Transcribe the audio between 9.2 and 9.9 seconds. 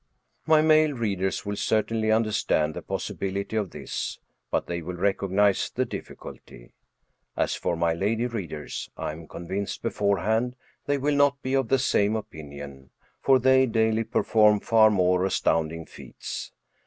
convinced